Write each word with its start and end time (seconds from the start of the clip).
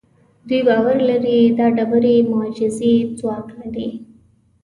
دوی 0.47 0.59
باور 0.67 0.97
لري 1.09 1.37
دا 1.57 1.65
ډبرې 1.77 2.15
معجزه 2.31 2.83
اي 2.95 2.95
ځواک 3.19 3.47
لري. 3.61 3.89